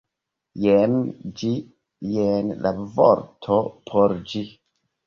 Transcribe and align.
Jen 0.63 0.95
ĝi, 1.41 1.51
jen 2.15 2.51
la 2.65 2.73
vorto 2.99 3.63
por 3.93 4.21
ĝi 4.35 4.47